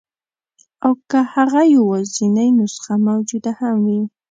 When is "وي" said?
3.85-4.01